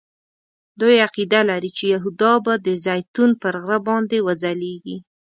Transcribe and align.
دوی 0.79 0.97
عقیده 1.07 1.41
لري 1.49 1.71
چې 1.77 1.83
یهودا 1.93 2.33
به 2.45 2.53
د 2.65 2.67
زیتون 2.85 3.29
پر 3.41 3.53
غره 3.63 3.79
باندې 3.87 4.17
وځلیږي. 4.27 4.97